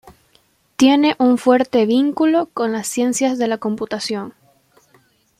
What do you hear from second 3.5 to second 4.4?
computación.